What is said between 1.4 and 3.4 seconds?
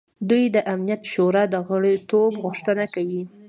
د غړیتوب غوښتنه کوي.